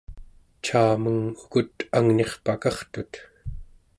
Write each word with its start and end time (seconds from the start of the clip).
caameng 0.65 1.23
ukut 1.43 1.75
angnirpakartut? 1.97 3.13